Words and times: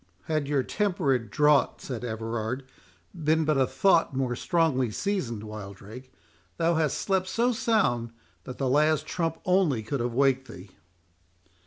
"Had 0.23 0.47
your 0.47 0.63
temperate 0.63 1.29
draught," 1.29 1.79
said 1.79 2.03
Everard, 2.03 2.63
"been 3.13 3.45
but 3.45 3.59
a 3.59 3.67
thought 3.67 4.15
more 4.15 4.35
strongly 4.35 4.89
seasoned, 4.89 5.43
Wildrake, 5.43 6.11
thou 6.57 6.73
hadst 6.73 6.97
slept 6.97 7.27
so 7.27 7.51
sound 7.51 8.09
that 8.45 8.57
the 8.57 8.67
last 8.67 9.05
trump 9.05 9.37
only 9.45 9.83
could 9.83 9.99
have 9.99 10.15
waked 10.15 10.47
thee." 10.47 10.71